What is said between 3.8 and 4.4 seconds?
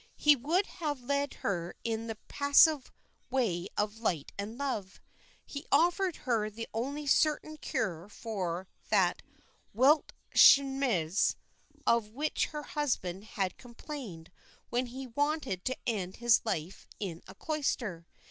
light